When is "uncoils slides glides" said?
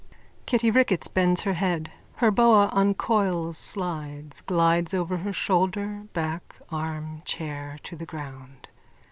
2.73-4.95